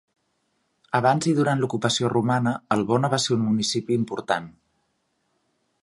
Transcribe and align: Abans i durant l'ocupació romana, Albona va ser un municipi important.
Abans 0.99 1.27
i 1.31 1.33
durant 1.39 1.61
l'ocupació 1.63 2.09
romana, 2.15 2.55
Albona 2.77 3.13
va 3.15 3.21
ser 3.27 3.37
un 3.39 3.47
municipi 3.51 3.99
important. 4.01 4.49